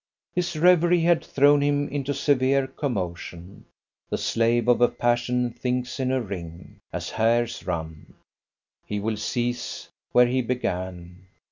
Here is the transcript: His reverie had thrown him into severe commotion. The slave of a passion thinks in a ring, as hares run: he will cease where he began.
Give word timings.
His 0.33 0.57
reverie 0.57 1.01
had 1.01 1.23
thrown 1.23 1.61
him 1.61 1.87
into 1.87 2.11
severe 2.15 2.65
commotion. 2.65 3.65
The 4.09 4.17
slave 4.17 4.67
of 4.67 4.81
a 4.81 4.87
passion 4.87 5.51
thinks 5.51 5.99
in 5.99 6.11
a 6.11 6.19
ring, 6.19 6.79
as 6.91 7.11
hares 7.11 7.67
run: 7.67 8.15
he 8.83 8.99
will 8.99 9.15
cease 9.17 9.89
where 10.11 10.25
he 10.25 10.41
began. 10.41 11.27